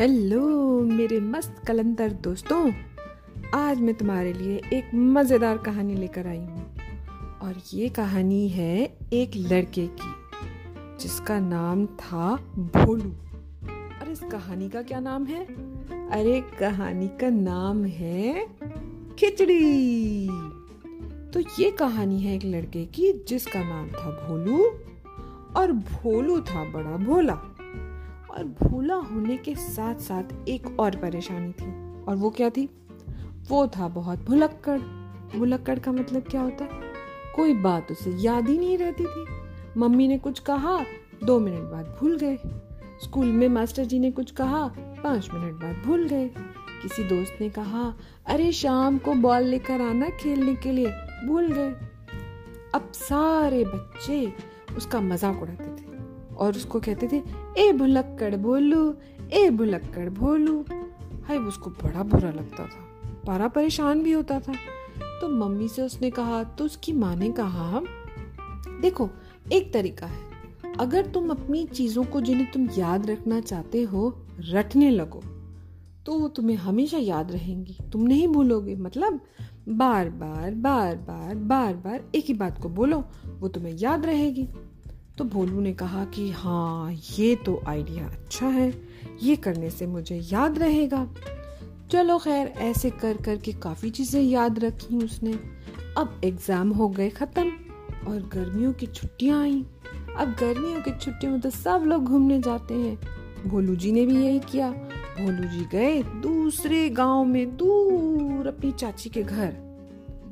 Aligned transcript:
Hello 0.00 0.80
मेरे 0.80 1.20
मस्त 1.20 1.62
कलंदर 1.66 2.12
दोस्तों। 2.12 2.72
आज 3.54 3.80
मैं 3.80 3.94
तुम्हारे 3.94 4.32
लिए 4.32 4.60
एक 4.72 4.94
मज़ेदार 4.94 5.58
कहानी 5.58 5.94
लेकर 5.94 6.26
आई 6.26 6.38
हूँ। 6.38 6.76
और 7.42 7.54
ये 7.74 7.88
कहानी 7.88 8.48
है 8.48 8.98
एक 9.12 9.30
लड़के 9.36 9.86
की, 9.86 10.12
जिसका 11.00 11.40
नाम 11.40 11.86
था 11.86 12.36
भोलू। 12.58 13.10
और 14.00 14.10
इस 14.10 14.20
कहानी 14.20 14.68
का 14.68 14.82
क्या 14.82 15.00
नाम 15.00 15.26
है? 15.26 15.44
अरे 16.10 16.40
कहानी 16.60 17.08
का 17.08 17.30
नाम 17.30 17.84
है 17.84 18.46
खिचड़ी। 19.18 20.28
तो 21.34 21.62
ये 21.62 21.70
कहानी 21.70 22.20
है 22.20 22.36
एक 22.36 22.44
लड़के 22.44 22.84
की, 22.84 23.24
जिसका 23.28 23.60
नाम 23.64 23.88
था 23.88 24.10
भोलू। 24.10 24.70
और 25.56 25.72
भोलू 25.72 26.40
था 26.40 26.64
बड़ा 26.64 26.96
भोला। 26.96 27.49
और 28.30 28.44
भोला 28.44 28.94
होने 28.94 29.36
के 29.36 29.54
साथ 29.54 29.94
साथ 29.94 30.48
एक 30.48 30.80
और 30.80 30.96
परेशानी 30.96 31.52
थी। 31.52 32.02
और 32.04 32.16
वो 32.16 32.30
क्या 32.30 32.50
थी? 32.50 32.68
वो 33.48 33.66
था 33.66 33.88
बहुत 33.88 34.18
भुलक्कड़। 34.18 34.78
भुलक्कड़ 35.38 35.78
का 35.78 35.92
मतलब 35.92 36.22
क्या 36.22 36.40
होता 36.40 36.64
है? 36.64 36.70
कोई 37.36 37.54
बात 37.54 37.90
उसे 37.90 38.10
याद 38.10 38.48
ही 38.48 38.58
नहीं 38.58 38.78
रहती 38.78 39.04
थी। 39.04 39.24
मम्मी 39.76 40.08
ने 40.08 40.18
कुछ 40.18 40.38
कहा, 40.38 40.84
दो 41.24 41.40
मिनट 41.40 41.60
बाद 41.60 41.96
भूल 42.00 42.16
गए। 42.16 42.38
स्कूल 43.02 43.26
में 43.26 43.48
मास्टर 43.48 43.84
जी 43.84 43.98
ने 43.98 44.10
कुछ 44.10 44.30
कहा, 44.30 44.66
पाँच 44.78 45.30
मिनट 45.34 45.54
बाद 45.54 45.82
भूल 45.86 46.08
गए। 46.08 46.30
किसी 46.82 47.04
दोस्त 47.04 47.38
ने 47.40 47.50
कहा, 47.50 47.94
अरे 48.26 48.52
शाम 48.52 48.98
को 48.98 49.14
बॉल 49.14 49.42
लेकर 49.42 49.80
आना 49.80 50.08
खेलने 50.08 50.54
के 50.54 50.72
लिए। 50.72 50.92
भूल 51.26 51.52
गए। 51.52 51.70
अब 52.74 52.92
सारे 52.94 53.64
बच्चे 53.64 54.32
उसका 54.76 55.00
मज़ाक 55.00 55.42
उड़ाते 55.42 55.64
थे। 55.64 55.89
और 56.40 56.56
उसको 56.56 56.80
कहते 56.80 57.08
थे, 57.08 57.22
ए 57.58 57.72
भुलक्कड़ 57.72 58.34
भोलू 58.36 58.94
ए 59.32 59.48
भुलक्कड़ 59.50 60.08
भोलू 60.10 60.60
हाय 61.24 61.38
उसको 61.38 61.70
बड़ा 61.72 62.02
बुरा 62.02 62.30
लगता 62.30 62.64
था 62.64 62.86
पारा 63.26 63.48
परेशान 63.48 64.02
भी 64.02 64.12
होता 64.12 64.38
था। 64.40 64.54
तो 65.20 65.28
मम्मी 65.28 65.68
से 65.68 65.82
उसने 65.82 66.10
कहा 66.10 66.42
तो 66.44 66.64
उसकी 66.64 66.92
माँ 66.92 67.14
ने 67.16 67.30
कहा, 67.30 67.80
देखो, 68.80 69.08
एक 69.52 69.72
तरीका 69.72 70.06
है। 70.06 70.28
अगर 70.78 71.06
तुम 71.06 71.30
अपनी 71.30 71.64
चीज़ों 71.66 72.04
को 72.04 72.20
जिन्हें 72.20 72.50
तुम 72.52 72.68
याद 72.78 73.10
रखना 73.10 73.40
चाहते 73.40 73.82
हो, 73.82 74.12
रटने 74.40 74.90
लगो 74.90 75.22
तो 76.06 76.12
वो 76.12 76.28
तुम्हें 76.28 76.56
हमेशा 76.56 76.98
याद 76.98 77.32
रहेंगी। 77.32 77.76
तुम 77.92 78.02
नहीं 78.02 78.28
भूलोगे 78.28 78.74
मतलब 78.76 79.20
बार 79.68 80.08
बार 80.10 80.54
बार 80.54 80.96
बार 80.98 81.34
बार 81.34 81.74
बार 81.74 82.04
एक 82.14 82.24
ही 82.24 82.34
बात 82.34 82.60
को 82.62 82.68
बोलो, 82.68 83.04
वो 83.38 83.48
तुम्हें 83.48 83.76
याद 83.78 84.06
रहेगी। 84.06 84.48
तो 85.20 85.24
भोलू 85.24 85.60
ने 85.60 85.72
कहा 85.72 86.04
कि 86.04 86.30
हाँ 86.30 86.92
ये 86.92 87.34
तो 87.36 87.60
आइडिया 87.68 88.04
अच्छा 88.04 88.46
है। 88.46 88.72
ये 89.22 89.34
करने 89.36 89.70
से 89.70 89.86
मुझे 89.86 90.16
याद 90.16 90.58
रहेगा। 90.58 91.06
चलो 91.90 92.18
खैर, 92.18 92.46
ऐसे 92.46 92.90
कर 92.90 93.16
कर 93.16 93.36
के 93.36 93.52
काफ़ी 93.52 93.90
चीज़ें 93.90 94.22
याद 94.22 94.58
रखी 94.58 94.96
उसने। 94.96 95.32
अब 95.98 96.20
एग्ज़ाम 96.24 96.70
हो 96.70 96.88
गए 96.88 97.08
ख़त्म 97.10 97.50
और 98.08 98.20
गर्मियों 98.34 98.72
की 98.72 98.86
छुट्टियाँ 98.86 99.42
आई। 99.42 99.64
अब 100.16 100.34
गर्मियों 100.40 100.80
की 100.80 100.98
छुट्टियों 100.98 101.32
में 101.32 101.40
तो 101.40 101.50
सब 101.50 101.84
लोग 101.86 102.04
घूमने 102.04 102.40
जाते 102.40 102.74
हैं। 102.74 102.98
भोलू 103.46 103.76
जी 103.76 103.92
ने 103.92 104.06
भी 104.06 104.24
यही 104.24 104.38
किया। 104.38 104.70
भोलू 104.70 105.48
जी 105.48 105.64
गए 105.72 106.02
दूसरे 106.02 106.88
गाँव 106.90 107.24
में, 107.24 107.56
दूर 107.56 108.46
अपनी 108.46 108.72
चाची 108.72 109.10
के 109.10 109.22
घर। 109.22 109.52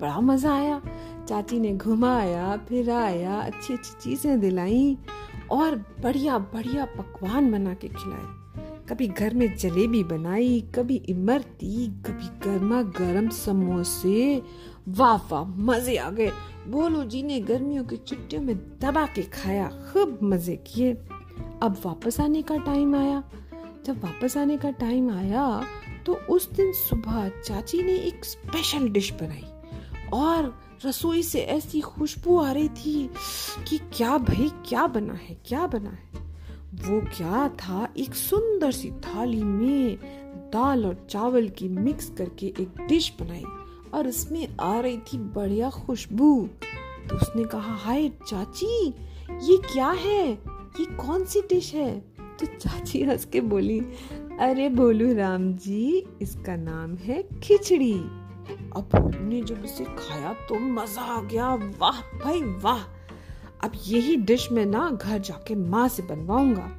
बड़ा 0.00 0.20
मज़ा 0.20 0.54
आया। 0.54 0.80
चाची 1.28 1.58
ने 1.60 1.72
घुमाया, 1.76 2.56
फिराया 2.68 3.40
अच्छी 3.40 3.74
अच्छी 3.74 3.92
चीज़ें 4.02 4.40
दिलाई 4.40 4.96
और 5.50 5.76
बढ़िया 6.02 6.38
बढ़िया 6.38 6.84
पकवान 6.84 7.50
बना 7.52 7.74
के 7.74 7.88
खिलाए। 7.88 8.84
कभी 8.88 9.06
घर 9.08 9.34
में 9.34 9.56
जलेबी 9.56 10.02
बनाई, 10.04 10.60
कभी 10.74 10.96
इमरती, 11.08 11.86
कभी 12.06 12.28
गर्मा 12.44 12.82
गर्म 12.82 13.28
समोसे। 13.28 14.42
वाह 14.88 15.16
वाह, 15.28 15.44
मज़े 15.44 15.96
आ 15.96 16.10
गए। 16.10 16.30
बोलो, 16.68 17.04
जी 17.04 17.22
ने 17.22 17.40
गर्मियों 17.40 17.84
की 17.84 17.96
छुट्टियों 17.96 18.42
में 18.42 18.56
दबा 18.80 19.04
के 19.06 19.22
खाया, 19.22 19.68
खूब 19.68 20.18
मज़े 20.22 20.56
किए। 20.66 20.92
अब 21.62 21.76
वापस 21.84 22.20
आने 22.20 22.42
का 22.42 22.56
टाइम 22.56 22.94
आया। 22.96 23.22
जब 23.86 24.02
वापस 24.04 24.36
आने 24.36 24.56
का 24.56 24.70
टाइम 24.70 25.10
आया 25.10 25.44
तो 26.06 26.14
उस 26.30 26.50
दिन 26.52 26.72
सुबह 26.72 27.28
चाची 27.28 27.82
ने 27.82 27.92
एक 27.98 28.24
स्पेशल 28.24 28.88
डिश 28.88 29.12
बनाई 29.12 29.44
और 30.12 30.67
रसोई 30.84 31.22
से 31.22 31.40
ऐसी 31.40 31.80
खुशबू 31.80 32.38
आ 32.38 32.52
रही 32.52 32.68
थी 32.68 33.10
कि 33.68 33.78
क्या 33.78 34.18
भाई, 34.18 34.50
क्या 34.68 34.86
बना 34.86 35.14
है, 35.14 35.36
क्या 35.46 35.66
बना 35.66 35.90
है? 35.90 36.28
वो 36.74 37.00
क्या 37.00 37.48
था? 37.48 37.88
एक 37.98 38.14
सुंदर 38.14 38.72
सी 38.72 38.90
थाली 38.90 39.42
में 39.42 39.98
दाल 40.52 40.86
और 40.86 41.06
चावल 41.10 41.48
की 41.48 41.68
मिक्स 41.68 42.12
करके 42.18 42.46
एक 42.46 42.86
डिश 42.88 43.12
बनाई 43.20 43.44
और 43.94 44.08
उसमें 44.08 44.56
आ 44.60 44.80
रही 44.80 44.98
थी 44.98 45.18
बढ़िया 45.18 45.70
खुशबू। 45.70 46.48
तो 47.10 47.16
उसने 47.16 47.44
कहा, 47.44 47.74
हाय 47.74 48.08
चाची, 48.08 48.88
ये 49.30 49.56
क्या 49.72 49.90
है? 49.90 50.32
ये 50.80 50.84
कौन 50.84 51.24
सी 51.24 51.40
डिश 51.40 51.74
है? 51.74 52.00
तो 52.40 52.46
चाची 52.46 53.02
हंस 53.02 53.24
के 53.24 53.40
बोली, 53.40 53.80
अरे 54.40 54.68
बोलू 54.68 55.14
राम 55.14 55.52
जी, 55.52 56.04
इसका 56.22 56.56
नाम 56.56 56.94
है 56.94 57.22
खिचड़ी। 57.22 58.27
भोलू 58.78 59.24
ने 59.28 59.42
जब 59.42 59.64
इसे 59.64 59.84
खाया 59.84 60.32
तो 60.32 60.58
मज़ा 60.58 61.02
आ 61.02 61.22
गया। 61.22 61.54
वाह 61.54 62.00
भाई, 62.24 62.40
वाह। 62.40 62.80
अब 63.64 63.72
यही 63.86 64.16
डिश 64.16 64.52
मैं 64.52 64.66
ना 64.66 64.90
घर 64.90 65.18
जाके 65.18 65.54
माँ 65.54 65.88
से 65.88 66.02
बनवाऊँगा। 66.02 66.70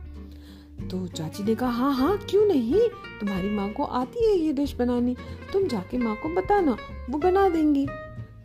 तो 0.87 1.07
चाची 1.07 1.43
ने 1.43 1.55
कहा 1.55 1.69
हाँ 1.69 1.93
हाँ 1.93 2.17
क्यों 2.17 2.45
नहीं? 2.45 2.89
तुम्हारी 3.19 3.49
माँ 3.49 3.69
को 3.69 3.83
आती 3.83 4.25
है 4.25 4.37
ये 4.37 4.53
डिश 4.53 4.75
बनानी। 4.75 5.15
तुम 5.53 5.67
जाके 5.67 5.97
माँ 5.97 6.15
को 6.15 6.29
बताना, 6.29 6.77
वो 7.09 7.17
बना 7.17 7.49
देंगी। 7.49 7.85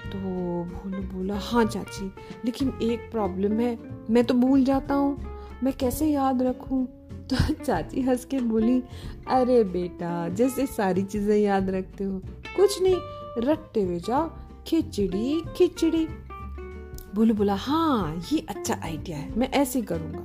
तो 0.04 0.18
भोलू 0.64 1.02
बोला 1.02 1.38
हाँ 1.38 1.64
चाची, 1.64 2.14
लेकिन 2.44 2.78
एक 2.82 3.10
प्रॉब्लम 3.10 3.60
है, 3.60 3.78
मैं 4.10 4.24
तो 4.24 4.34
भूल 4.34 4.64
जाता 4.64 4.94
हूँ। 4.94 5.24
मैं 5.62 5.72
कैसे 5.72 6.06
याद 6.06 6.42
रखूँ? 6.42 7.03
तो 7.30 7.36
चाची 7.64 8.00
हंस 8.00 8.24
के 8.24 8.38
बोली, 8.38 8.82
अरे 9.28 9.62
बेटा, 9.64 10.28
जैसे 10.28 10.66
सारी 10.66 11.02
चीज़ें 11.02 11.36
याद 11.36 11.70
रखते 11.70 12.04
हो। 12.04 12.18
कुछ 12.56 12.82
नहीं 12.82 12.96
रटते 13.38 13.82
हुए 13.82 13.98
जाओ, 14.00 14.28
खिचड़ी 14.66 15.40
खिचड़ी। 15.56 16.06
बोलो, 17.14 17.34
बोला 17.34 17.54
हाँ 17.54 18.22
ये 18.32 18.46
अच्छा 18.48 18.80
आइडिया 18.84 19.16
है, 19.16 19.38
मैं 19.38 19.50
ऐसे 19.50 19.82
करूँगा। 19.82 20.22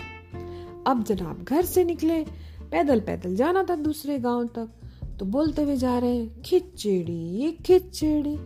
अब 0.88 1.04
जनाब 1.04 1.44
घर 1.44 1.66
से 1.66 1.84
निकले, 1.84 2.24
पैदल 2.72 3.00
पैदल 3.00 3.36
जाना 3.36 3.64
था 3.64 3.76
दूसरे 3.76 4.20
गाँव 4.20 4.48
तक। 4.48 4.70
तो 5.20 5.26
बोलते 5.26 5.62
हुए 5.62 5.76
जा 5.76 5.98
रहे 6.00 6.18
हैं, 6.18 6.42
खिचड़ी 6.42 7.58
खिचड़ी। 7.66 8.38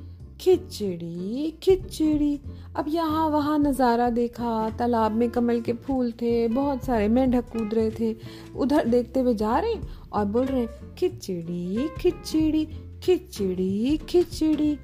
खिचड़ी 0.44 1.52
खिचड़ी। 1.64 2.40
अब 2.76 2.86
यहाँ 2.90 3.28
वहाँ 3.30 3.58
नज़ारा 3.60 4.10
देखा, 4.10 4.70
तालाब 4.70 5.12
में 5.12 5.30
कमल 5.30 5.62
के 5.62 5.74
फूल 5.74 6.12
थे, 6.12 6.48
बहुत 6.48 6.84
सारे 6.84 7.08
मेंढक 7.08 7.50
कूद 7.50 7.74
रहे 7.74 7.92
थे। 7.92 8.16
उधर 8.56 8.88
देखते 8.88 9.20
हुए 9.20 9.34
जा 9.34 9.58
रहे 9.60 9.76
और 10.14 10.26
बोल 10.26 10.46
रहे, 10.46 10.66
खिचड़ी 10.98 11.88
खिचड़ी 11.98 12.66
खिचड़ी 13.04 13.98
खिचड़ी। 14.10 14.78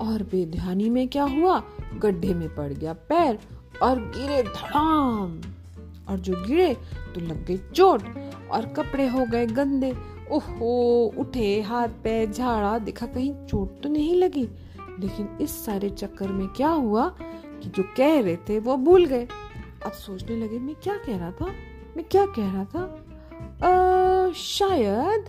और 0.00 0.22
बेध्यानी 0.22 0.88
में 0.90 1.06
क्या 1.08 1.24
हुआ? 1.24 1.62
गड्ढे 1.96 2.34
में 2.34 2.48
पड़ 2.54 2.72
गया 2.72 2.92
पैर 3.08 3.38
और 3.82 4.00
गिरे 4.16 4.42
धड़ाम। 4.42 5.40
और 6.08 6.18
जो 6.18 6.42
गिरे 6.46 6.74
तो 7.14 7.20
लग 7.20 7.44
गई 7.46 7.58
चोट 7.74 8.02
और 8.50 8.66
कपड़े 8.76 9.08
हो 9.08 9.26
गए 9.26 9.46
गंदे। 9.46 9.94
ओहो, 10.32 11.04
उठे, 11.18 11.60
हाथ, 11.60 11.88
पैर, 12.04 12.30
झाड़ा, 12.32 12.78
देखा 12.78 13.06
कहीं 13.06 13.32
चोट 13.46 13.80
तो 13.82 13.88
नहीं 13.88 14.14
लगी। 14.14 14.48
लेकिन 15.00 15.38
इस 15.40 15.64
सारे 15.64 15.90
चक्कर 15.90 16.28
में 16.28 16.48
क्या 16.48 16.68
हुआ 16.68 17.08
कि 17.62 17.68
जो 17.68 17.82
कह 17.82 18.20
रहे 18.20 18.36
थे 18.36 18.58
वो 18.58 18.76
भूल 18.76 19.04
गए। 19.04 19.28
अब 19.86 19.92
सोचने 19.92 20.36
लगे 20.36 20.58
मैं 20.58 20.74
क्या 20.74 20.96
कह 20.96 21.16
रहा 21.16 21.30
था? 21.30 21.46
मैं 21.96 22.04
क्या 22.04 22.26
कह 22.26 22.52
रहा 22.52 22.64
था? 22.64 22.82
आ, 23.66 24.32
शायद 24.32 25.24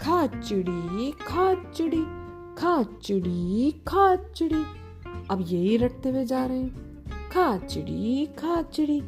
खाचड़ी 0.00 1.12
खाचड़ी 1.12 2.04
खाचड़ी 2.58 3.70
खाचड़ी। 3.88 4.64
अब 5.30 5.44
यही 5.46 5.76
रटते 5.76 6.08
हुए 6.08 6.24
जा 6.24 6.46
रहे 6.46 6.58
हैं। 6.58 7.04
खाचड़ी 7.32 8.26
खाचड़ी। 8.26 9.00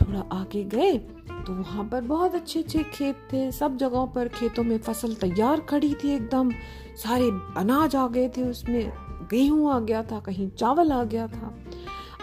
थोड़ा 0.00 0.20
आगे 0.32 0.64
गए 0.64 0.98
तो 1.46 1.52
वहाँ 1.52 1.84
पर 1.84 2.00
बहुत 2.00 2.34
अच्छे 2.34 2.60
अच्छे 2.60 2.82
खेत 2.82 3.16
थे। 3.32 3.50
सब 3.52 3.76
जगहों 3.76 4.06
पर 4.06 4.28
खेतों 4.28 4.64
में 4.64 4.78
फ़सल 4.78 5.14
तैयार 5.14 5.60
खड़ी 5.60 5.94
थी 5.94 6.14
एकदम। 6.14 6.50
सारे 6.96 7.30
अनाज 7.56 7.96
आ 7.96 8.06
गए 8.08 8.28
थे 8.28 8.42
उसमें। 8.42 8.92
गेहूँ 9.30 9.72
आ 9.72 9.78
गया 9.80 10.02
था, 10.02 10.20
कहीं 10.20 10.50
चावल 10.50 10.92
आ 10.92 11.04
गया 11.04 11.26
था। 11.26 11.54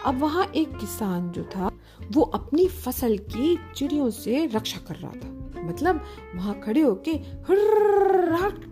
अब 0.06 0.20
वहाँ 0.20 0.46
एक 0.46 0.76
किसान 0.78 1.30
जो 1.30 1.42
था, 1.42 1.70
वो 2.12 2.22
अपनी 2.22 2.66
फ़सल 2.68 3.18
की 3.18 3.58
चिड़ियों 3.76 4.10
से 4.10 4.46
रक्षा 4.46 4.80
कर 4.88 4.94
रहा 4.94 5.10
था। 5.10 5.36
मतलब 5.68 6.00
वहाँ 6.34 6.60
खड़े 6.60 6.80
होके 6.80 7.14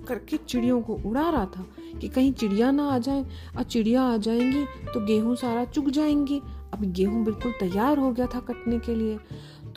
करके 0.09 0.37
चिड़ियों 0.37 0.81
को 0.83 0.95
उड़ा 1.07 1.29
रहा 1.31 1.45
था 1.47 1.67
कि 2.01 2.09
कहीं 2.09 2.33
चिड़िया 2.33 2.71
ना 2.71 2.89
आ 2.89 2.99
जाए 2.99 3.25
और 3.57 3.63
चिड़िया 3.63 4.03
आ 4.03 4.17
जाएँगी 4.17 4.65
तो 4.65 5.05
गेहूँ 5.05 5.37
सारा 5.37 5.65
चुग 5.65 5.91
जाएँगी 5.91 6.41
अब 6.75 6.85
गेहूँ 6.85 7.25
बिल्कुल 7.25 7.53
तैयार 7.53 7.99
हो 7.99 8.11
गया 8.13 8.27
था 8.27 8.41
कटने 8.41 8.79
के 8.79 8.95
लिए 8.95 9.19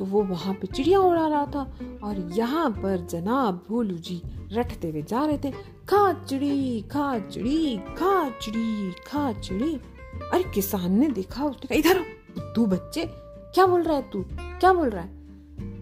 तो 0.01 0.05
वो 0.05 0.21
वहाँ 0.23 0.53
पे 0.53 0.67
चिड़िया 0.67 0.99
उड़ा 0.99 1.27
रहा 1.27 1.45
था 1.45 1.79
और 2.03 2.29
यहाँ 2.33 2.69
पर 2.69 3.07
जनाब 3.09 3.65
भोलू 3.69 3.97
जी 3.97 4.21
रटते 4.53 4.89
हुए 4.89 5.01
जा 5.01 5.25
रहे 5.25 5.37
थे। 5.37 5.51
खा 5.89 6.13
चिड़ी 6.13 6.81
खा 6.81 7.19
चिड़ी 7.19 7.77
खा 7.77 8.29
चिड़ी 8.29 8.91
खा 9.07 9.33
चिड़ी। 9.33 9.75
अरे 10.33 10.43
किसान 10.43 10.91
ने 10.91 11.09
देखा 11.09 11.45
उसने 11.45 11.67
कहा, 11.67 11.77
इधर 11.79 12.03
तू 12.55 12.65
बच्चे, 12.65 13.05
क्या 13.53 13.65
बोल 13.65 13.83
रहा 13.83 13.95
है 13.95 14.09
तू? 14.09 14.25
क्या 14.31 14.73
बोल 14.73 14.89
रहा 14.89 15.01
है? 15.01 15.09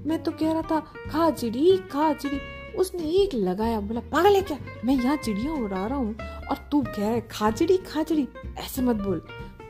मैं 0.07 0.23
तो 0.23 0.31
कह 0.31 0.51
रहा 0.51 0.61
था, 0.61 0.79
खा 0.79 1.31
चिड़ी 1.31 1.77
खा 1.77 2.13
चिड़ी। 2.13 2.39
उसने 2.77 3.03
एक 3.03 3.33
लगाया, 3.33 3.79
बोला, 3.79 4.01
पागल 4.01 4.35
है 4.35 4.41
क्या? 4.41 4.57
मैं 4.85 4.95
यहाँ 4.95 5.17
चिड़िया 5.17 5.53
उड़ा 5.53 5.87
रहा 5.87 5.97
हूँ 5.97 6.15
और 6.51 6.57
तू 6.71 6.81
कह 6.81 6.99
रहा 6.99 7.09
है 7.09 7.27
खाचड़ी 7.31 7.77
खाचड़ी 7.77 8.27
ऐसे 8.57 8.81
मत 8.81 8.95
बोल। 8.95 9.21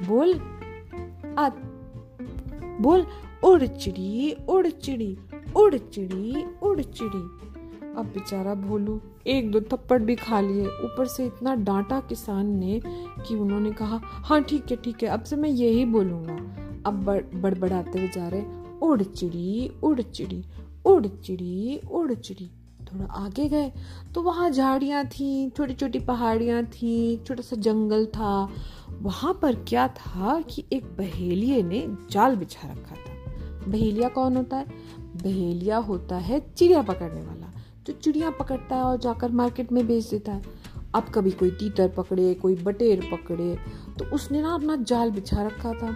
बोल, 0.03 0.33
आ, 1.37 1.49
बोल 2.81 3.05
उड़ 3.43 3.65
चिड़ी 3.65 4.35
उड़ 4.49 4.67
चिड़ी 4.67 5.17
उड़ 5.57 5.75
चिड़ी 5.75 6.43
उड़ 6.63 6.81
चिड़ी 6.81 7.19
अब 7.89 8.05
बेचारा 8.05 8.53
भोलू, 8.55 8.99
एक 9.27 9.49
दो 9.51 9.59
थप्पड़ 9.61 10.01
भी 10.01 10.15
खा 10.15 10.39
लिए। 10.41 10.65
ऊपर 10.65 11.07
से 11.07 11.25
इतना 11.25 11.55
डांटा 11.57 11.99
किसान 12.09 12.47
ने 12.57 12.79
कि 12.85 13.35
उन्होंने 13.35 13.71
कहा 13.71 13.99
हाँ 14.03 14.41
ठीक 14.43 14.71
है 14.71 14.77
ठीक 14.77 15.03
है, 15.03 15.09
अब 15.09 15.23
से 15.23 15.35
मैं 15.35 15.49
यही 15.49 15.85
बोलूँगा। 15.85 16.33
अब 16.85 17.03
बड़बड़ाते 17.35 17.99
हुए 17.99 18.07
जा 18.07 18.27
रहे 18.27 18.43
उड़ 18.81 19.01
चिड़ी 19.03 19.71
उड़ 19.83 20.01
चिड़ी 20.01 20.43
उड़ 20.85 21.07
चिड़ी 21.07 21.79
उड़ 21.91 22.13
चिड़ी 22.13 22.49
थोड़ा 22.83 23.05
आगे 23.15 23.47
गए 23.49 23.71
तो 24.13 24.21
वहाँ 24.21 24.49
झाड़ियाँ 24.49 25.03
थी 25.07 25.49
छोटी 25.49 25.73
छोटी 25.73 25.99
पहाड़ियाँ 26.01 26.63
थी, 26.65 27.17
छोटा 27.17 27.41
सा 27.41 27.55
जंगल 27.57 28.05
था। 28.05 28.49
वहाँ 29.01 29.33
पर 29.41 29.55
क्या 29.67 29.87
था 29.89 30.39
कि 30.49 30.63
एक 30.73 30.85
बहेलिए 30.97 31.61
ने 31.63 31.85
जाल 32.11 32.35
बिछा 32.35 32.67
रखा 32.67 32.95
था। 32.95 33.08
बहेलिया 33.69 34.09
कौन 34.09 34.37
होता 34.37 34.57
है? 34.57 34.65
बहेलिया 35.15 35.77
होता 35.79 36.15
है 36.17 36.39
चिड़िया 36.49 36.81
पकड़ने 36.81 37.21
वाला, 37.21 37.51
जो 37.87 37.93
चिड़िया 37.93 38.29
पकड़ता 38.31 38.75
है 38.75 38.83
और 38.83 38.97
जाकर 38.97 39.31
मार्केट 39.31 39.71
में 39.71 39.85
बेच 39.87 40.05
देता 40.05 40.31
है। 40.31 40.57
अब 40.95 41.11
कभी 41.15 41.31
कोई 41.31 41.49
तीतर 41.51 41.89
पकड़े, 41.89 42.33
कोई 42.33 42.55
बटेर 42.55 43.07
पकड़े 43.11 43.55
तो 43.99 44.05
उसने 44.05 44.41
ना 44.41 44.53
अपना 44.53 44.75
जाल 44.83 45.11
बिछा 45.11 45.43
रखा 45.43 45.73
था। 45.73 45.95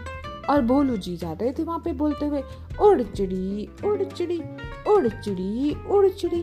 और 0.49 0.61
भोलू 0.61 0.95
जी 0.97 1.15
जा 1.17 1.31
रहे 1.31 1.51
थे 1.51 1.63
वहाँ 1.63 1.79
पे 1.79 1.91
बोलते 1.93 2.25
हुए, 2.25 2.41
उड़ 2.81 3.01
चिड़ी 3.03 3.67
उड़ 3.85 4.03
चिड़ी 4.03 4.39
उड़ 4.87 5.07
चिड़ी 5.09 5.73
उड़ 5.89 6.07
चिड़ी। 6.09 6.41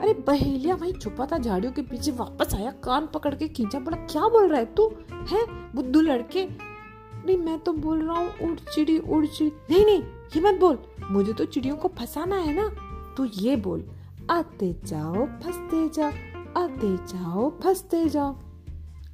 अरे 0.00 0.12
बहेलिया 0.26 0.74
भाई 0.76 0.92
छुपा 0.92 1.26
था 1.26 1.38
झाड़ियों 1.38 1.72
के 1.72 1.82
पीछे, 1.82 2.10
वापस 2.10 2.54
आया, 2.54 2.70
कान 2.84 3.06
पकड़ 3.06 3.34
के 3.34 3.48
खींचा 3.48 3.78
बोला 3.78 3.96
क्या 4.06 4.28
बोल 4.28 4.48
रहा 4.48 4.58
है 4.58 4.74
तू? 4.74 4.86
है, 5.30 5.44
बुद्धू 5.74 6.00
लड़के? 6.00 6.46
नहीं, 6.46 7.36
मैं 7.36 7.58
तो 7.58 7.72
बोल 7.72 8.02
रहा 8.02 8.18
हूँ, 8.18 8.30
उड़ 8.42 8.58
चिड़ी 8.72 8.98
उड़ 8.98 9.24
चिड़ी। 9.26 9.52
नहीं 9.70 9.84
नहीं 9.86 10.02
ये 10.36 10.40
मत 10.40 10.60
बोल, 10.60 10.78
मुझे 11.10 11.32
तो 11.32 11.44
चिड़ियों 11.44 11.76
को 11.76 11.88
फंसाना 11.88 12.36
है 12.36 12.54
ना। 12.54 12.68
तू 13.16 13.24
ये 13.24 13.56
बोल, 13.56 13.84
आते 14.30 14.76
जाओ, 14.84 15.26
फंसते 15.26 15.88
जाओ 15.88 16.10
आते 16.56 16.96
जाओ, 17.06 17.50
फंसते 17.60 18.08
जाओ। 18.08 18.36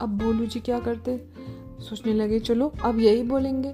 अब 0.01 0.09
बोलू 0.09 0.47
जी 0.47 0.61
क्या 0.61 0.81
करते? 0.81 1.17
सोचने 1.81 2.15
लगे, 2.15 2.39
चलो, 2.39 2.73
अब 2.85 2.99
यही 2.99 3.23
बोलेंगे। 3.23 3.69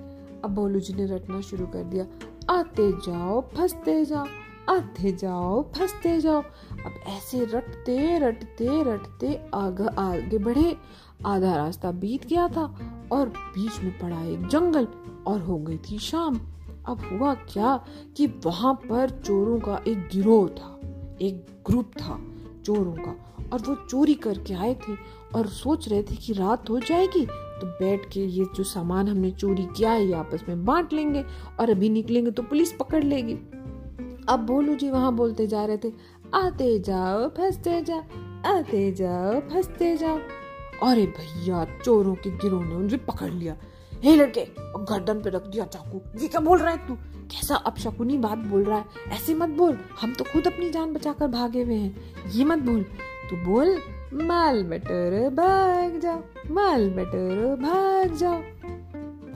अब 0.44 0.50
बोलू 0.50 0.80
जी 0.80 0.94
ने 0.94 1.06
रटना 1.06 1.40
शुरू 1.40 1.66
कर 1.66 1.84
दिया, 1.84 2.06
आते 2.50 2.90
जाओ, 2.92 3.40
फंसते 3.56 4.04
जाओ 4.04 4.26
आते 4.68 5.12
जाओ, 5.12 5.62
फंसते 5.76 6.20
जाओ। 6.20 6.42
अब 6.86 7.00
ऐसे 7.08 7.44
रटते 7.44 8.18
रटते 8.18 8.82
रटते 8.84 9.40
आगे 9.54 9.86
आगे 9.98 10.38
बढ़े। 10.38 10.76
आधा 11.26 11.56
रास्ता 11.56 11.90
बीत 11.92 12.26
गया 12.26 12.46
था 12.48 12.64
और 13.12 13.28
बीच 13.28 13.80
में 13.80 13.98
पड़ा 13.98 14.22
एक 14.22 14.46
जंगल 14.46 14.88
और 15.26 15.40
हो 15.40 15.58
गई 15.58 15.78
थी 15.78 15.98
शाम। 15.98 16.40
अब 16.88 17.02
हुआ 17.12 17.32
क्या 17.48 17.76
कि 18.16 18.26
वहाँ 18.44 18.74
पर 18.82 19.10
चोरों 19.18 19.58
का 19.60 19.80
एक 19.88 20.08
गिरोह 20.12 20.48
था, 20.48 20.78
एक 21.22 21.46
ग्रुप 21.66 21.92
था 21.98 22.18
चोरों 22.64 22.94
का, 22.94 23.14
और 23.52 23.60
वो 23.60 23.74
चोरी 23.90 24.14
करके 24.14 24.54
आए 24.54 24.74
थे 24.74 24.94
और 25.34 25.46
सोच 25.48 25.88
रहे 25.88 26.02
थे 26.02 26.16
कि 26.16 26.32
रात 26.32 26.70
हो 26.70 26.78
जाएगी 26.80 27.24
तो 27.26 27.66
बैठ 27.68 28.08
के 28.12 28.20
ये 28.20 28.44
जो 28.56 28.64
सामान 28.64 29.08
हमने 29.08 29.30
चोरी 29.30 29.66
किया 29.76 29.90
है, 29.90 30.06
ये 30.06 30.12
आपस 30.12 30.44
में 30.48 30.64
बांट 30.64 30.92
लेंगे 30.92 31.24
और 31.60 31.70
अभी 31.70 31.88
निकलेंगे 31.88 32.30
तो 32.30 32.42
पुलिस 32.42 32.72
पकड़ 32.72 33.02
लेगी। 33.04 33.34
अब 34.28 34.46
बोलू 34.46 34.74
जी 34.74 34.90
वहाँ 34.90 35.14
बोलते 35.14 35.46
जा 35.46 35.64
रहे 35.64 35.76
थे, 35.76 35.92
आते 36.34 36.78
जाओ, 36.78 37.28
फंसते 37.28 37.80
जाओ 37.82 38.02
आते 38.46 38.90
जाओ, 38.92 39.40
फंसते 39.50 39.96
जाओ। 39.96 40.18
अरे 40.82 41.06
भैया, 41.08 41.64
चोरों 41.84 42.14
के 42.14 42.30
गिरोह 42.32 42.64
ने 42.64 42.74
उनसे 42.74 42.96
पकड़ 42.96 43.30
लिया। 43.30 43.56
हे 44.02 44.14
लड़के 44.16 44.46
गर्दन 44.58 45.20
पे 45.22 45.30
रख 45.30 45.46
दिया 45.46 45.64
चाकू। 45.64 46.00
ये 46.20 46.28
क्या 46.28 46.40
बोल 46.40 46.58
रहा 46.58 46.70
है 46.70 46.86
तू? 46.86 46.94
कैसा 47.32 47.54
अब 47.56 47.76
शकुनी 47.76 48.16
बात 48.18 48.38
बोल 48.38 48.64
रहा 48.64 48.78
है? 48.78 48.84
ऐसे 49.12 49.34
मत 49.34 49.48
बोल। 49.48 49.78
हम 50.00 50.14
तो 50.14 50.24
खुद 50.24 50.46
अपनी 50.46 50.70
जान 50.70 50.92
बचाकर 50.92 51.26
भागे 51.26 51.62
हुए 51.62 51.74
हैं। 51.74 52.30
ये 52.30 52.44
मत 52.44 52.58
बोल। 52.58 52.82
तू 53.30 53.36
बोल, 53.44 53.78
माल 54.22 54.62
बटर 54.64 55.28
भाग 55.30 55.98
जाओ 56.00 56.22
माल 56.50 56.88
बटर 56.90 57.56
भाग 57.60 58.14
जाओ 58.14 58.38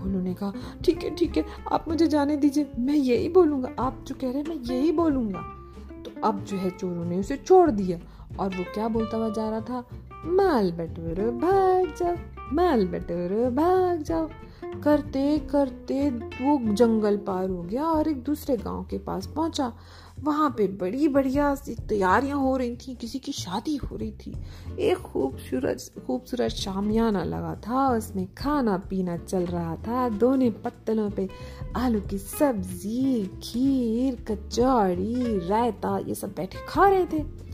उन्होंने 0.04 0.34
कहा, 0.34 0.52
ठीक 0.84 1.04
है 1.04 1.14
ठीक 1.16 1.36
है, 1.36 1.44
आप 1.72 1.88
मुझे 1.88 2.06
जाने 2.06 2.36
दीजिए। 2.36 2.70
मैं 2.78 2.94
यही 2.94 3.28
बोलूँगा। 3.28 3.70
आप 3.78 4.04
जो 4.06 4.14
कह 4.14 4.30
रहे 4.30 4.38
हैं, 4.38 4.48
मैं 4.48 4.56
यही 4.56 4.92
बोलूँगा। 4.92 5.40
तो 6.04 6.20
अब 6.24 6.44
जो 6.44 6.56
है 6.56 6.70
चोरों 6.70 7.04
ने 7.04 7.18
उसे 7.18 7.36
छोड़ 7.36 7.70
दिया 7.70 7.98
और 8.40 8.56
वो 8.56 8.64
क्या 8.74 8.88
बोलता 8.88 9.16
हुआ 9.16 9.28
जा 9.28 9.48
रहा 9.50 9.60
था? 9.60 9.84
माल 10.26 10.70
बटोर 10.72 11.30
भाग 11.32 11.94
जाओ 11.98 12.16
माल 12.52 12.86
बटोर 12.86 13.50
भाग 13.50 14.02
जाओ 14.02 14.28
करते 14.84 15.38
करते 15.38 16.10
वो 16.10 16.74
जंगल 16.74 17.16
पार 17.16 17.48
हो 17.48 17.62
गया 17.62 17.84
और 17.84 18.08
एक 18.08 18.22
दूसरे 18.22 18.56
गाँव 18.56 18.84
के 18.84 18.98
पास 18.98 19.26
पहुँचा। 19.26 19.72
वहाँ 20.20 20.50
पे 20.50 20.66
बड़ी 20.80 21.08
बढ़िया 21.08 21.54
तैयारियाँ 21.88 22.38
हो 22.38 22.56
रही 22.56 22.76
थी, 22.76 22.94
किसी 22.94 23.18
की 23.18 23.32
शादी 23.32 23.76
हो 23.76 23.96
रही 23.96 24.12
थी। 24.12 24.34
एक 24.80 24.96
खूबसूरत 24.96 25.90
खूबसूरत 26.06 26.50
शामियाना 26.50 27.24
लगा 27.24 27.54
था, 27.54 27.88
उसमें 27.88 28.26
खाना 28.34 28.76
पीना 28.90 29.16
चल 29.16 29.46
रहा 29.46 29.76
था, 29.76 30.08
दोनों 30.08 30.50
पत्तलों 30.50 31.10
पे 31.10 31.28
आलू 31.76 32.00
की 32.00 32.18
सब्ज़ी, 32.18 33.26
खीर, 33.42 34.24
कचौड़ी, 34.30 35.48
रायता, 35.48 35.98
ये 35.98 36.14
सब 36.14 36.28
बैठे 36.28 36.58
खा 36.68 36.88
रहे 36.88 37.06
थे। 37.06 37.45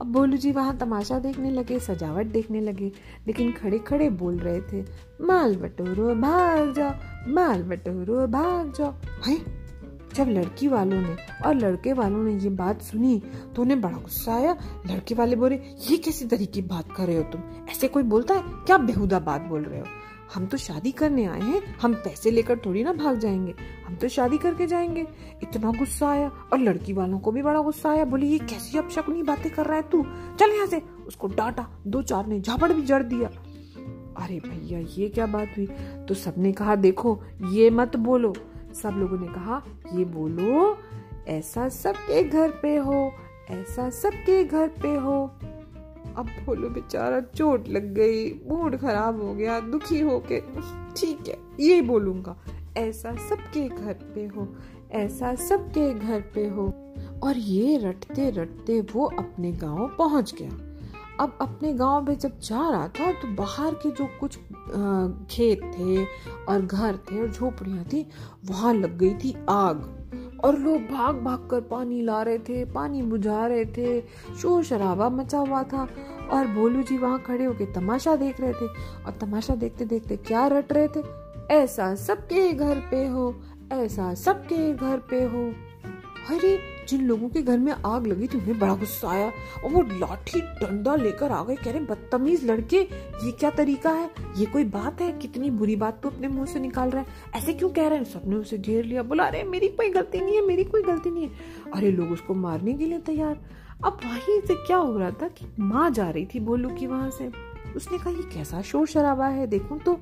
अब 0.00 0.06
बोलू 0.06 0.36
जी, 0.36 0.52
वहाँ 0.52 0.76
तमाशा 0.76 1.18
देखने 1.18 1.50
लगे, 1.50 1.78
सजावट 1.78 2.26
देखने 2.26 2.60
लगे, 2.60 2.92
लेकिन 3.26 3.52
खड़े 3.52 3.78
खड़े 3.78 4.10
बोल 4.10 4.38
रहे 4.38 4.60
थे, 4.60 4.86
माल 5.20 5.56
बटोरो, 5.56 6.14
भाग 6.14 6.74
जाओ, 6.74 6.92
माल 7.32 7.62
बटोरो, 7.62 8.26
भाग 8.26 8.72
जाओ। 8.72 8.92
भाई, 8.92 9.42
जब 10.14 10.28
लड़की 10.28 10.68
वालों 10.68 11.00
ने 11.00 11.16
और 11.46 11.54
लड़के 11.54 11.92
वालों 11.92 12.24
ने 12.24 12.38
ये 12.38 12.50
बात 12.50 12.82
सुनी 12.82 13.22
तो 13.56 13.62
उन्हें 13.62 13.80
बड़ा 13.80 13.98
गुस्सा 13.98 14.34
आया। 14.34 14.56
लड़के 14.90 15.14
वाले 15.14 15.36
बोले, 15.36 15.56
ये 15.90 15.96
कैसी 15.96 16.26
तरीके 16.26 16.52
की 16.52 16.62
बात 16.62 16.92
कर 16.96 17.06
रहे 17.06 17.16
हो 17.16 17.22
तुम? 17.22 17.42
ऐसे 17.70 17.88
कोई 17.88 18.02
बोलता 18.02 18.34
है? 18.34 18.42
क्या 18.46 18.78
बेहुदा 18.78 19.18
बात 19.18 19.40
बोल 19.40 19.62
रहे 19.62 19.80
हो? 19.80 19.86
हम 20.34 20.46
तो 20.46 20.56
शादी 20.56 20.92
करने 20.92 21.24
आए 21.24 21.40
हैं, 21.40 21.78
हम 21.82 21.94
पैसे 21.94 22.30
लेकर 22.30 22.58
थोड़ी 22.58 22.84
ना 22.84 22.92
भाग 22.92 23.18
जाएँगे। 23.18 23.54
हम 23.86 23.94
तो 23.94 24.08
शादी 24.08 24.38
करके 24.38 24.66
जाएँगे। 24.66 25.06
इतना 25.42 25.72
गुस्सा 25.72 26.08
आया 26.08 26.28
और 26.52 26.58
लड़की 26.58 26.92
वालों 26.92 27.18
को 27.18 27.32
भी 27.32 27.42
बड़ा 27.42 27.60
गुस्सा 27.60 27.90
आया। 27.90 28.04
बोली, 28.04 28.26
ये 28.26 28.38
कैसी 28.38 28.78
अब 28.78 28.90
शकुनी 28.90 29.22
बातें 29.22 29.52
कर 29.52 29.66
रहा 29.66 29.76
है 29.76 29.82
तू? 29.82 30.02
चल 30.40 30.50
यहाँ 30.50 30.66
से। 30.66 30.82
उसको 31.06 31.28
डांटा, 31.28 31.68
दो 31.86 32.02
चार 32.02 32.26
ने 32.26 32.40
झापड़ 32.40 32.72
भी 32.72 32.82
जड़ 32.82 33.02
दिया। 33.02 33.28
अरे 34.24 34.40
भैया, 34.40 34.78
ये 34.78 35.08
क्या 35.08 35.26
बात 35.26 35.48
हुई? 35.56 35.66
तो 36.08 36.14
सबने 36.14 36.52
कहा, 36.52 36.76
देखो, 36.76 37.22
ये 37.50 37.70
मत 37.70 37.96
बोलो। 37.96 38.34
सब 38.82 38.90
लोगों 38.90 39.18
ने 39.18 39.26
कहा, 39.26 39.62
ये 39.94 40.04
बोलो, 40.04 40.78
ऐसा 41.28 41.68
सबके 41.68 42.24
घर 42.24 42.50
पे 42.50 42.76
हो, 42.76 43.12
ऐसा 43.50 43.90
सबके 43.90 44.44
घर 44.44 44.68
पे 44.68 44.94
हो। 44.96 45.34
अब 46.18 46.28
बोलो, 46.46 46.68
बेचारा 46.70 47.20
चोट 47.34 47.68
लग 47.68 47.92
गई, 47.94 48.30
मूड 48.46 48.76
खराब 48.76 49.20
हो 49.22 49.34
गया, 49.34 49.58
दुखी 49.62 50.00
हो 50.00 50.18
के 50.32 50.40
ठीक 50.96 51.28
है, 51.28 51.36
ये 51.60 51.80
बोलूँगा, 51.82 52.36
ऐसा 52.76 53.12
सबके 53.28 53.68
घर 53.68 53.92
पे 54.14 54.26
हो, 54.26 54.48
ऐसा 54.92 55.34
सबके 55.34 55.92
घर 55.94 56.20
पे 56.34 56.46
हो। 56.48 56.66
और 57.22 57.36
ये 57.36 57.76
रटते 57.78 58.30
रटते 58.30 58.80
वो 58.92 59.04
अपने 59.18 59.52
गाँव 59.52 59.86
पहुँच 59.98 60.34
गया। 60.40 60.50
अब 61.20 61.38
अपने 61.40 61.72
गाँव 61.72 62.02
में 62.02 62.18
जब 62.18 62.38
जा 62.40 62.68
रहा 62.70 62.88
था 62.88 63.10
तो 63.12 63.28
बाहर 63.34 63.74
के 63.74 63.90
जो 63.90 64.06
कुछ 64.20 64.36
खेत 65.30 65.60
थे 65.74 66.04
और 66.44 66.62
घर 66.62 66.96
थे 67.10 67.20
और 67.20 67.30
झोपड़ियाँ 67.30 67.84
थी, 67.84 68.06
वहाँ 68.44 68.74
लग 68.74 68.98
गई 68.98 69.14
थी 69.14 69.34
आग। 69.48 69.82
और 70.44 70.58
लोग 70.58 70.82
भाग 70.82 71.16
भाग 71.16 71.48
कर 71.50 71.60
पानी 71.60 72.02
ला 72.02 72.22
रहे 72.22 72.38
थे, 72.38 72.64
पानी 72.64 73.02
बुझा 73.02 73.46
रहे 73.46 73.64
थे। 73.64 74.00
शोर 74.42 74.64
शराबा 74.64 75.08
मचा 75.08 75.38
हुआ 75.38 75.62
था 75.62 75.88
और 76.32 76.46
भोलू 76.46 76.82
जी 76.82 76.98
वहाँ 76.98 77.18
खड़े 77.20 77.44
होके 77.44 77.66
तमाशा 77.72 78.16
देख 78.16 78.40
रहे 78.40 78.52
थे 78.52 78.66
और 79.04 79.18
तमाशा 79.20 79.54
देखते 79.54 79.84
देखते 79.84 80.16
क्या 80.16 80.46
रट 80.46 80.72
रहे 80.72 80.88
थे? 80.88 81.02
ऐसा 81.54 81.94
सबके 81.94 82.52
घर 82.52 82.78
पे 82.90 83.06
हो, 83.06 83.34
ऐसा 83.72 84.14
सबके 84.14 84.72
घर 84.72 84.98
पे 85.10 85.24
हो। 85.24 85.44
अरे 86.30 86.58
जिन 86.88 87.06
लोगों 87.06 87.28
के 87.28 87.42
घर 87.42 87.58
में 87.58 87.72
आग 87.86 88.06
लगी 88.06 88.26
थी, 88.26 88.38
उन्हें 88.38 88.58
बड़ा 88.58 88.74
गुस्सा 88.74 89.08
आया 89.08 89.32
और 89.64 89.70
वो 89.70 89.82
लाठी 89.82 90.40
डंडा 90.40 90.94
लेकर 90.94 91.32
आ 91.32 91.44
गए। 91.44 91.56
कह 91.56 91.70
रहे 91.70 91.80
बदतमीज 91.80 92.50
लड़के, 92.50 92.80
ये 93.24 93.32
क्या 93.32 93.50
तरीका 93.50 93.90
है? 93.90 94.10
ये 94.36 94.46
कोई 94.46 94.64
बात 94.64 95.00
है? 95.00 95.12
कितनी 95.12 95.50
बुरी 95.50 95.76
बात 95.76 96.00
तो 96.02 96.10
अपने 96.10 96.28
मुँह 96.28 96.46
से 96.46 96.60
निकाल 96.60 96.90
रहा 96.90 97.00
है? 97.02 97.06
ऐसे 97.34 97.52
क्यों 97.52 97.70
कह 97.70 97.88
रहे 97.88 97.98
हैं? 97.98 98.04
सबने 98.04 98.36
उसे 98.36 98.58
घेर 98.58 98.84
लिया। 98.84 99.02
बोला, 99.02 99.24
अरे, 99.24 99.42
मेरी 99.42 99.68
कोई 99.68 99.90
गलती 99.90 100.20
नहीं 100.20 100.34
है, 100.34 100.46
मेरी 100.46 100.64
कोई 100.64 100.82
गलती 100.82 101.10
नहीं 101.10 101.24
है। 101.24 101.30
अरे, 101.74 101.90
लोग 101.90 102.10
उसको 102.10 102.34
मारने 102.34 102.74
के 102.74 102.86
लिए 102.86 102.98
तैयार। 102.98 103.40
अब 103.84 103.92
वहीं 104.04 104.40
से 104.40 104.54
क्या 104.54 104.76
हो 104.76 104.98
रहा 104.98 105.10
था 105.10 105.28
कि 105.28 105.46
माँ 105.60 105.90
जा 105.90 106.10
रही 106.10 106.26
थी 106.26 106.40
बोलू 106.40 106.68
की 106.68 106.86
वहाँ 106.86 107.10
से। 107.10 107.47
उसने 107.78 107.98
कहा, 107.98 108.10
ये 108.10 108.22
कैसा 108.34 108.62
शोर 108.62 108.86
शराबा 108.86 109.26
है? 109.26 109.46
देखूँ 109.46 109.78
तो। 109.78 109.98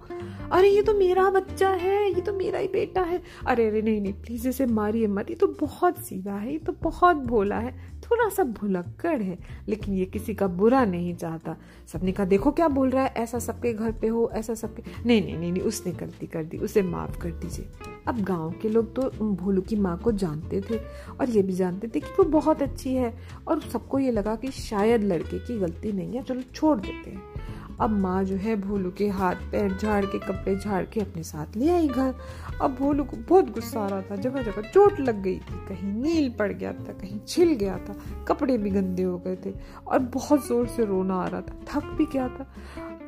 अरे, 0.53 0.69
ये 0.69 0.83
तो 0.83 0.95
मेरा 0.95 1.31
बच्चा 1.31 1.69
है, 1.69 2.15
ये 2.15 2.21
तो 2.21 2.33
मेरा 2.33 2.59
ही 2.59 2.69
बेटा 2.69 3.01
है। 3.01 3.23
अरे 3.47 3.67
अरे, 3.69 3.83
नहीं 3.83 4.01
नहीं 4.01 4.13
प्लीज़ 4.13 4.49
इसे 4.49 4.67
मारिए 4.67 5.07
मत, 5.07 5.31
ये 5.31 5.37
तो 5.37 5.47
बहुत 5.61 5.99
सीधा 5.99 6.35
है, 6.35 6.53
ये 6.53 6.59
तो 6.59 6.73
बहुत 6.83 7.17
भोला 7.17 7.59
है, 7.59 7.73
थोड़ा 8.03 8.29
सा 8.29 8.45
भुलक्कड़ 8.45 9.23
है, 9.23 9.39
लेकिन 9.69 9.95
ये 9.95 10.05
किसी 10.05 10.35
का 10.35 10.47
बुरा 10.47 10.85
नहीं 10.85 11.15
चाहता। 11.15 11.57
सबने 11.93 12.13
कहा, 12.13 12.27
देखो 12.27 12.51
क्या 12.51 12.69
बोल 12.69 12.91
रहा 12.91 13.05
है, 13.05 13.15
ऐसा 13.17 13.39
सबके 13.39 13.73
घर 13.73 13.93
पे 13.93 14.09
हो, 14.09 14.31
ऐसा 14.33 14.55
सबके 14.55 14.83
नहीं 15.07 15.23
नहीं 15.23 15.39
नहीं 15.39 15.53
नहीं, 15.53 15.63
उसने 15.63 15.93
गलती 15.93 16.27
कर 16.27 16.45
दी, 16.45 16.59
उसे 16.59 16.83
माफ़ 16.83 17.19
कर 17.19 17.31
दीजिए। 17.31 17.69
अब 18.09 18.21
गाँव 18.21 18.55
के 18.63 18.69
लोग 18.69 18.95
तो 18.97 19.11
भोलू 19.35 19.63
की 19.63 19.77
माँ 19.77 19.99
को 19.99 20.13
जानते 20.13 20.61
थे, 20.61 20.79
और 21.21 21.31
ये 21.31 21.43
भी 21.43 21.53
जानते 21.53 21.89
थे 21.89 22.01
कि 22.01 22.15
वो 22.19 22.25
बहुत 22.25 22.63
अच्छी 22.63 22.95
है, 22.95 23.15
और 23.49 23.61
सबको 23.61 23.99
ये 23.99 24.11
लगा 24.11 24.35
कि 24.37 24.51
शायद 24.51 25.05
लड़के 25.05 25.39
की 25.39 25.59
गलती 25.59 25.93
नहीं 25.93 26.13
है, 26.13 26.23
चलो 26.23 26.43
छोड़ 26.55 26.79
देते 26.79 27.11
हैं। 27.11 27.36
अब 27.81 27.91
माँ 27.91 28.23
जो 28.25 28.37
है 28.37 28.57
भोलू 28.57 28.91
के 28.91 29.09
हाथ 29.09 29.35
पैर 29.53 29.77
झाड़ 29.77 30.05
के 30.05 30.19
कपड़े 30.19 30.57
झाड़ 30.57 30.85
के 30.85 31.01
अपने 31.01 31.23
साथ 31.23 31.57
ले 31.57 31.71
आई 31.71 31.89
घर। 31.89 32.15
अब 32.63 32.75
भोलू 32.75 33.05
को 33.05 33.17
बहुत 33.17 33.51
गुस्सा 33.51 33.81
आ 33.81 33.89
रहा 33.89 34.03
था 34.03 34.17
जगह 34.17 34.43
जगह 34.43 34.63
चोट 34.63 35.01
लग 35.01 35.23
गई 35.23 35.39
थी। 35.39 35.67
कहीं 35.69 35.93
नील 35.93 36.31
पड़ 36.31 36.53
गया 36.53 36.73
था, 36.73 36.93
कहीं 36.93 37.21
छिल 37.29 37.53
गया 37.53 37.79
था, 37.79 38.25
कपड़े 38.29 38.59
भी 38.59 38.71
गंदे 38.71 39.03
हो 39.03 39.19
गए 39.19 39.37
थे 39.37 39.53
और 39.87 39.99
बहुत 39.99 40.47
ज़ोर 40.49 40.67
से 40.67 40.85
रोना 40.85 41.15
आ 41.15 41.27
रहा 41.27 41.41
था, 41.41 41.61
थक 41.69 41.85
भी 41.85 42.07
गया 42.07 42.29
था। 42.29 42.47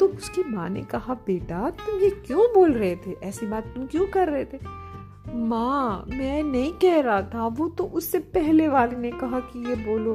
तो 0.01 0.07
उसकी 0.07 0.43
माँ 0.45 0.69
ने 0.69 0.83
कहा, 0.83 1.15
बेटा, 1.15 1.71
तुम 1.71 2.01
ये 2.01 2.11
क्यों 2.11 2.47
बोल 2.55 2.73
रहे 2.73 2.97
थे? 2.97 3.13
ऐसी 3.23 3.47
बात 3.47 3.65
तुम 3.65 3.87
क्यों 3.87 4.07
कर 4.07 4.29
रहे 4.29 4.45
थे? 4.45 4.59
माँ, 5.35 6.05
मैं 6.09 6.43
नहीं 6.43 6.73
कह 6.73 7.01
रहा 7.01 7.23
था। 7.23 7.47
वो 7.47 7.69
तो 7.69 7.85
उससे 7.85 8.19
पहले 8.19 8.69
वाले 8.69 8.97
ने 8.97 9.11
कहा 9.11 9.41
कि 9.41 9.69
ये 9.69 9.75
बोलो। 9.75 10.15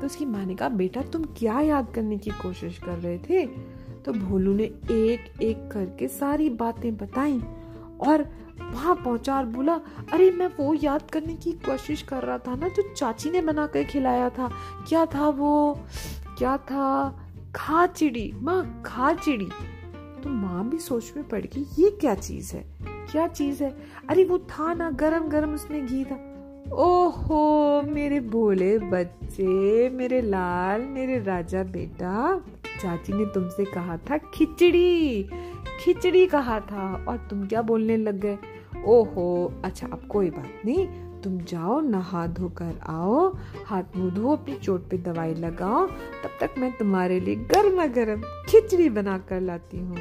तो 0.00 0.06
उसकी 0.06 0.24
माँ 0.24 0.44
ने 0.44 0.54
कहा, 0.54 0.68
बेटा, 0.68 1.02
तुम 1.02 1.24
क्या 1.24 1.60
याद 1.60 1.92
करने 1.94 2.18
की 2.18 2.30
कोशिश 2.30 2.78
कर 2.78 2.98
रहे 2.98 3.18
थे? 3.18 3.46
तो 4.04 4.12
भोलू 4.12 4.54
ने 4.54 4.64
एक 4.90 5.42
एक 5.42 5.70
करके 5.72 6.08
सारी 6.08 6.50
बातें 6.50 6.96
बताई 6.96 7.42
और 8.00 8.28
वहाँ 8.72 8.94
पहुँचा 8.94 9.36
और 9.36 9.44
बोला, 9.44 9.80
अरे, 10.12 10.30
मैं 10.30 10.46
वो 10.46 10.74
याद 10.74 11.10
करने 11.10 11.34
की 11.34 11.52
कोशिश 11.52 12.02
कर 12.02 12.22
रहा 12.22 12.38
था 12.38 12.54
ना, 12.54 12.68
जो 12.68 12.94
चाची 12.96 13.30
ने 13.30 13.40
बना 13.40 13.66
कर 13.66 13.84
खिलाया 13.84 14.30
था। 14.30 14.50
क्या 14.88 15.06
था 15.06 15.28
वो? 15.28 15.80
क्या 16.38 16.56
था? 16.56 17.16
खा 17.56 17.86
चिड़ी 17.86 18.32
माँ 18.34 18.82
खा 18.86 19.12
चिड़ी 19.14 19.48
तो 20.22 20.28
माँ 20.28 20.68
भी 20.68 20.78
सोच 20.78 21.12
में 21.16 21.28
पड़ 21.28 21.40
गई, 21.40 21.66
ये 21.78 21.90
क्या 21.90 22.14
चीज़ 22.14 22.56
है? 22.56 22.64
क्या 22.82 23.26
चीज़ 23.26 23.64
है? 23.64 23.76
अरे, 24.08 24.24
वो 24.24 24.38
था 24.38 24.74
ना 24.74 24.90
गरम 24.90 25.28
गरम 25.28 25.54
उसमें 25.54 25.86
घी 25.86 26.04
था। 26.04 26.26
ओहो, 26.72 27.82
मेरे 27.82 28.20
भोले 28.20 28.78
बच्चे, 28.78 29.88
मेरे 29.88 30.20
लाल, 30.22 30.80
मेरे 30.80 31.22
राजा 31.22 31.62
बेटा 31.62 32.44
चाची 32.82 33.12
ने 33.12 33.24
तुमसे 33.24 33.64
कहा 33.64 33.96
था, 33.96 34.18
खिचड़ी 34.34 35.22
खिचड़ी 35.80 36.26
कहा 36.26 36.58
था। 36.60 37.04
और 37.08 37.16
तुम 37.30 37.46
क्या 37.46 37.62
बोलने 37.62 37.96
लग 37.96 38.20
गए? 38.20 38.38
ओहो 38.86 39.52
अच्छा 39.64 39.86
अब 39.86 40.06
कोई 40.10 40.30
बात 40.30 40.66
नहीं। 40.66 40.86
तुम 41.22 41.38
जाओ, 41.38 41.80
नहा 41.80 42.26
धोकर 42.26 42.78
आओ, 42.88 43.36
हाथ 43.66 43.96
मुँह 43.96 44.14
धो, 44.14 44.32
अपनी 44.32 44.54
चोट 44.54 44.88
पे 44.88 44.98
दवाई 44.98 45.34
लगाओ। 45.34 45.86
तब 45.86 46.38
तक 46.40 46.54
मैं 46.58 46.72
तुम्हारे 46.72 47.20
लिए 47.20 47.34
गर्मा 47.52 47.86
गर्म 47.86 48.22
खिचड़ी 48.48 48.88
बना 48.90 49.18
कर 49.18 49.40
लाती 49.40 49.80
हूँ। 49.80 49.96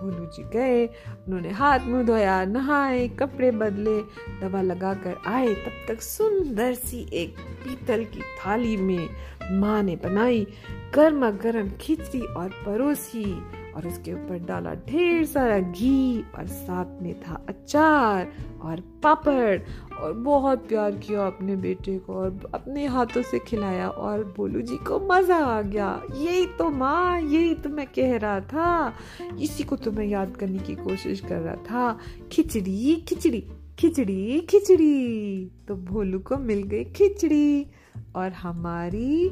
भोलू 0.00 0.26
जी 0.26 0.42
गए, 0.42 0.86
उन्होंने 0.86 1.50
हाथ 1.50 1.78
मुँह 1.80 2.02
धोया 2.02 2.44
नहाए, 2.44 3.08
कपड़े 3.08 3.50
बदले, 3.50 4.00
दवा 4.40 4.62
लगा 4.62 4.94
कर 4.94 5.16
आए, 5.26 5.54
तब 5.54 5.84
तक 5.88 6.00
सुंदर 6.00 6.74
सी 6.74 7.08
एक 7.12 7.34
पीतल 7.38 8.04
की 8.04 8.20
थाली 8.20 8.76
में 8.76 9.08
माँ 9.50 9.82
ने 9.82 9.96
बनाई, 9.96 10.46
गर्मा 10.94 11.30
गर्म 11.30 11.70
खिचड़ी 11.80 12.20
और 12.20 12.48
परोसी, 12.48 13.42
और 13.72 13.86
उसके 13.86 14.12
ऊपर 14.12 14.38
डाला 14.38 14.74
ढेर 14.74 15.24
सारा 15.24 15.58
घी, 15.58 16.24
और 16.38 16.46
साथ 16.46 17.02
में 17.02 17.20
था 17.20 17.44
अचार 17.48 18.32
और 18.62 18.80
पापड़ 18.80 19.58
और 20.00 20.12
बहुत 20.12 20.68
प्यार 20.68 20.90
किया 20.90 21.26
अपने 21.26 21.56
बेटे 21.56 21.98
को 21.98 22.14
और 22.14 22.50
अपने 22.54 22.86
हाथों 22.86 23.22
से 23.22 23.38
खिलाया 23.38 23.88
और 23.88 24.34
बोलू, 24.36 24.60
जी 24.60 24.76
को 24.76 25.00
मज़ा 25.12 25.36
आ 25.36 25.62
गया। 25.62 26.02
यही 26.16 26.46
तो 26.46 26.70
माँ, 26.70 27.20
यही 27.20 27.54
तो 27.54 27.68
मैं 27.68 27.86
कह 27.86 28.16
रहा 28.16 28.40
था। 28.40 28.94
इसी 29.38 29.64
को 29.64 29.76
तो 29.76 29.92
मैं 29.92 30.06
याद 30.06 30.36
करने 30.36 30.58
की 30.58 30.74
कोशिश 30.74 31.20
कर 31.20 31.40
रहा 31.40 31.54
था। 31.54 31.98
खिचड़ी 32.32 32.96
खिचड़ी 33.08 33.44
खिचड़ी 33.78 34.40
खिचड़ी। 34.40 35.50
तो 35.68 35.74
भोलू 35.74 36.18
को 36.18 36.36
मिल 36.36 36.62
गई 36.62 36.84
खिचड़ी 36.84 37.66
और 38.16 38.32
हमारी 38.32 39.28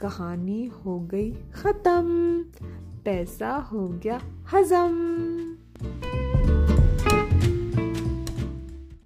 कहानी 0.00 0.66
हो 0.66 1.00
गई 1.00 1.32
खत्म। 1.32 2.44
पैसा 3.04 3.56
हो 3.72 3.88
गया 3.88 4.20
हजम। 4.52 5.53